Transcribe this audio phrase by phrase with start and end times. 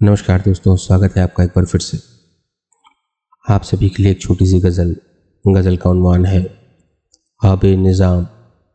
[0.00, 1.98] नमस्कार दोस्तों, स्वागत है आपका एक बार फिर से।
[3.44, 4.94] आप सभी के लिए एक छोटी सी गज़ल
[5.44, 6.40] गज़ल का उन्वान है,
[7.40, 8.26] आब निज़ाम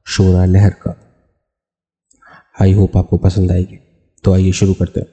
[0.07, 0.95] शोरा लहर का।
[2.61, 3.77] आई होप आपको पसंद आएगी
[4.23, 5.07] तो आइए शुरू करते हैं।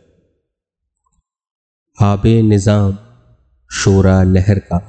[1.99, 2.97] आब निज़ाम
[3.71, 4.81] शोरा लहर का,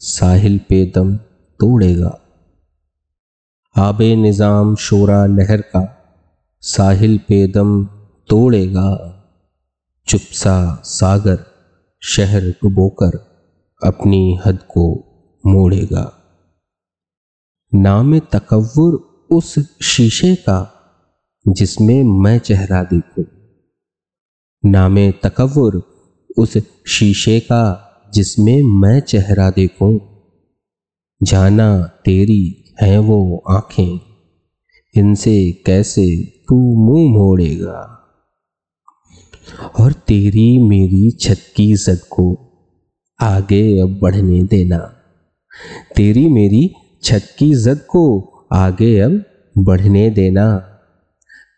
[0.00, 1.16] साहिल पे दम
[1.60, 2.16] तोड़ेगा।
[3.76, 5.84] आब निज़ाम शोरा लहर का,
[6.62, 7.84] साहिल पे दम
[8.30, 9.12] तोड़ेगा।
[10.08, 11.38] चुपसा सागर
[12.02, 13.16] शहर डुबोकर
[13.84, 14.84] अपनी हद को
[15.46, 16.12] मोड़ेगा।
[17.74, 18.94] नाम तकव्वुर
[19.30, 20.72] उस शीशे का
[21.48, 23.24] जिसमें मैं चेहरा देखूँ।
[24.64, 25.82] नाम तकव्वुर
[26.38, 27.64] उस शीशे का
[28.14, 30.00] जिसमें मैं चेहरा देखूँ।
[31.22, 34.00] जाना तेरी हैं वो आँखें,
[34.94, 37.92] इनसे कैसे तू मुँह मोड़ेगा?
[39.80, 42.52] और तेरी मेरी छत की जद को
[43.20, 44.78] आगे अब बढ़ने देना।
[45.96, 49.24] तेरी मेरी छत की जद को आगे अब
[49.58, 50.78] बढ़ने देना।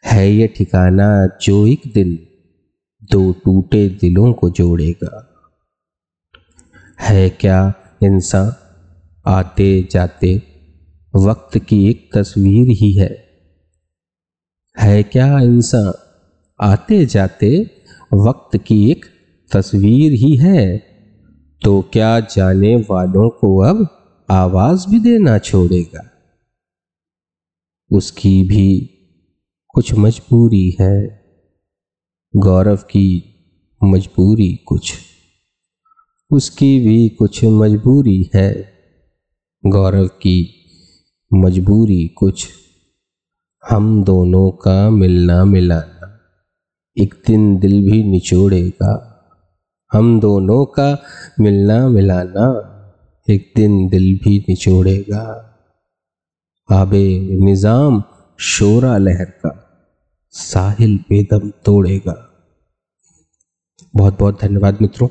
[0.07, 2.19] है ये ठिकाना जो एक दिन
[3.13, 5.35] दो टूटे दिलों को जोड़ेगा।
[7.01, 8.53] है क्या इंसान
[9.27, 10.43] आते जाते
[11.15, 13.29] वक्त की एक तस्वीर ही है?
[14.81, 15.93] है क्या इंसान
[16.61, 17.71] आते जाते
[18.15, 19.07] वक्त की एक
[19.53, 20.79] तस्वीर ही है।
[21.63, 23.87] तो क्या जाने वालों को अब
[24.31, 26.11] आवाज़ भी देना छोड़ेगा?
[27.93, 28.91] उसकी भी
[29.69, 31.25] कुछ मजबूरी है।
[32.37, 33.25] गौरव की
[33.85, 34.95] मजबूरी कुछ।
[36.31, 38.73] उसकी भी कुछ मजबूरी है।
[39.67, 40.55] गौरव की
[41.35, 42.49] मजबूरी कुछ।
[43.71, 45.98] हम दोनों का मिलना मिलाना
[46.99, 48.93] एक दिन दिल भी निचोड़ेगा।
[49.93, 51.03] हम दोनों का
[51.41, 52.47] मिलना मिलाना
[53.29, 55.23] एक दिन दिल भी निचोड़ेगा।
[56.69, 57.05] आबे
[57.45, 58.03] निज़ाम
[58.39, 59.53] शोरा लहर का
[60.31, 62.15] साहिल बेदम तोड़ेगा।
[63.97, 65.09] बहुत बहुत धन्यवाद मित्रों।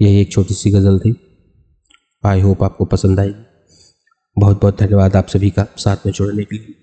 [0.00, 1.16] यही एक छोटी सी गज़ल थी।
[2.24, 3.34] आई होप आपको पसंद आई।
[4.36, 6.74] बहुत बहुत धन्यवाद आप सभी का साथ में जुड़ने के लिए।